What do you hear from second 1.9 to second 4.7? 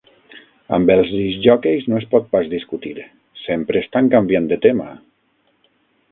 no es pot pas discutir, sempre estan canviant de